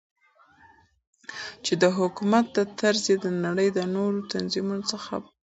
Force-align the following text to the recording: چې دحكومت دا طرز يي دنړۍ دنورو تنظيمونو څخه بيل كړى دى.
چې 1.65 1.73
دحكومت 1.83 2.45
دا 2.55 2.63
طرز 2.79 3.03
يي 3.09 3.15
دنړۍ 3.23 3.69
دنورو 3.77 4.27
تنظيمونو 4.33 4.83
څخه 4.91 5.11
بيل 5.17 5.23
كړى 5.25 5.29
دى. 5.29 5.33